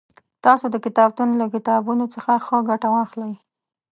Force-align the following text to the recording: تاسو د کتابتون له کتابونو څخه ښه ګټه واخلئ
تاسو 0.43 0.65
د 0.73 0.75
کتابتون 0.85 1.29
له 1.41 1.45
کتابونو 1.53 2.05
څخه 2.15 2.31
ښه 2.45 2.57
ګټه 2.69 2.87
واخلئ 2.95 3.33